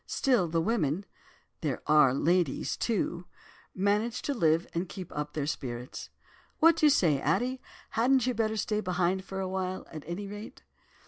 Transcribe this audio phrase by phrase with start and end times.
[0.07, 6.09] Still, the women—there are ladies, too—manage to live and keep up their spirits.'
[6.57, 10.25] "'What do you say, Addie, hadn't you better stay behind for a while, at any
[10.27, 10.63] rate?